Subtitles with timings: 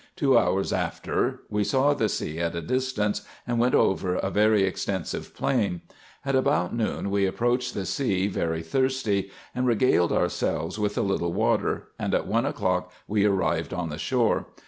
[0.15, 4.63] Two hours after, we saw the sea at a distance, and went over a very
[4.63, 5.81] extensive plain.
[6.25, 11.33] At about noon we approached the sea, very thirsty, and regaled ourselves with a little
[11.33, 14.47] water; and at one o'clock we arrived on the shore.